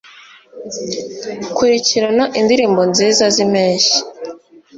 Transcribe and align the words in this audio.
Kurikirana 1.55 2.23
Indirimbo 2.39 2.81
Nziza 2.91 3.25
Zimpeshyi 3.35 3.97